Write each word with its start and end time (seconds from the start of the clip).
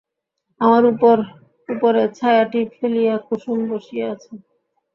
আমার 0.61 0.83
উপরে 1.69 2.03
ছায়াটি 2.17 2.61
ফেলিয়া 2.73 3.15
কুসুম 3.27 3.59
বসিয়া 3.69 4.05
আছে। 4.13 4.31